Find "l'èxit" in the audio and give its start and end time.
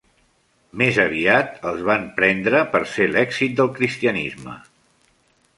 3.13-3.55